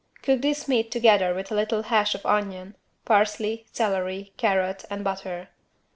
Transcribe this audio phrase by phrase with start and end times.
[0.23, 5.49] Cook this meat together with a little hash of onion, parsley, celery, carrot and butter.